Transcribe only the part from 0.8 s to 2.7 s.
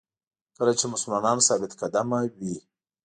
مسلمان ثابت قدمه وي.